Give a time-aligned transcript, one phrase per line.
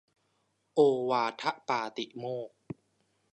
[0.73, 0.79] โอ
[1.09, 2.57] วาทปาติโมกข์